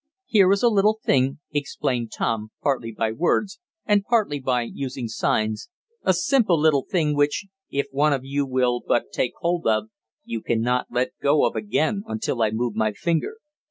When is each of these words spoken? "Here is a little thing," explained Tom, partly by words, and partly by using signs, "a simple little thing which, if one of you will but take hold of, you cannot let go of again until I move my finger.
"Here 0.25 0.51
is 0.51 0.63
a 0.63 0.67
little 0.67 0.97
thing," 1.03 1.37
explained 1.51 2.11
Tom, 2.11 2.49
partly 2.63 2.91
by 2.91 3.11
words, 3.11 3.59
and 3.85 4.03
partly 4.03 4.39
by 4.39 4.63
using 4.63 5.07
signs, 5.07 5.69
"a 6.01 6.11
simple 6.11 6.59
little 6.59 6.83
thing 6.89 7.15
which, 7.15 7.45
if 7.69 7.85
one 7.91 8.11
of 8.11 8.25
you 8.25 8.43
will 8.43 8.81
but 8.83 9.11
take 9.11 9.33
hold 9.41 9.67
of, 9.67 9.89
you 10.25 10.41
cannot 10.41 10.87
let 10.89 11.11
go 11.21 11.45
of 11.45 11.55
again 11.55 12.01
until 12.07 12.41
I 12.41 12.49
move 12.49 12.73
my 12.73 12.93
finger. 12.93 13.35